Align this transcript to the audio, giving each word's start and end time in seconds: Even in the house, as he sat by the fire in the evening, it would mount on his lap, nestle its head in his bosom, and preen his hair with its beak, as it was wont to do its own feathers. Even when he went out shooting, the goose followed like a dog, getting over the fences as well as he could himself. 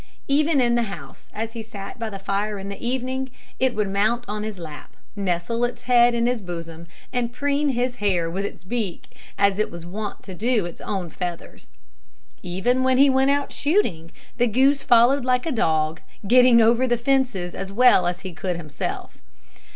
Even 0.27 0.59
in 0.59 0.73
the 0.73 0.81
house, 0.89 1.29
as 1.31 1.51
he 1.51 1.61
sat 1.61 1.99
by 1.99 2.09
the 2.09 2.17
fire 2.17 2.57
in 2.57 2.69
the 2.69 2.83
evening, 2.83 3.29
it 3.59 3.75
would 3.75 3.87
mount 3.87 4.25
on 4.27 4.41
his 4.41 4.57
lap, 4.57 4.95
nestle 5.15 5.63
its 5.63 5.83
head 5.83 6.15
in 6.15 6.25
his 6.25 6.41
bosom, 6.41 6.87
and 7.13 7.31
preen 7.31 7.69
his 7.69 7.97
hair 7.97 8.27
with 8.27 8.43
its 8.43 8.63
beak, 8.63 9.15
as 9.37 9.59
it 9.59 9.69
was 9.69 9.85
wont 9.85 10.23
to 10.23 10.33
do 10.33 10.65
its 10.65 10.81
own 10.81 11.11
feathers. 11.11 11.69
Even 12.41 12.81
when 12.81 12.97
he 12.97 13.11
went 13.11 13.29
out 13.29 13.53
shooting, 13.53 14.09
the 14.37 14.47
goose 14.47 14.81
followed 14.81 15.23
like 15.23 15.45
a 15.45 15.51
dog, 15.51 16.01
getting 16.27 16.63
over 16.63 16.87
the 16.87 16.97
fences 16.97 17.53
as 17.53 17.71
well 17.71 18.07
as 18.07 18.21
he 18.21 18.33
could 18.33 18.55
himself. 18.57 19.19